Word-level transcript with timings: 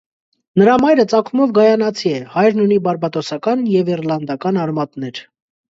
Նրա 0.61 0.77
մայրը 0.83 1.05
ծագումով 1.11 1.53
գայանացի 1.59 2.15
է, 2.21 2.23
հայրն 2.37 2.65
ունի 2.67 2.81
բարբադոսական 2.89 3.65
և 3.77 3.95
իռլանդական 3.99 4.63
արմատներ։ 4.65 5.25